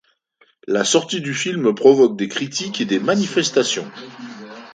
La 0.65 0.83
sortie 0.83 1.21
du 1.21 1.31
film 1.35 1.75
provoque 1.75 2.17
des 2.17 2.27
critiques 2.27 2.81
et 2.81 2.85
des 2.85 2.99
manifestations. 2.99 3.85